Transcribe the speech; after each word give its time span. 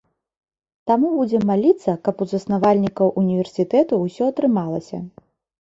Таму 0.91 1.11
будзем 1.17 1.43
маліцца, 1.51 1.95
каб 2.09 2.25
у 2.25 2.29
заснавальнікаў 2.33 3.13
універсітэту 3.23 4.01
ўсё 4.07 4.23
атрымалася. 4.35 4.97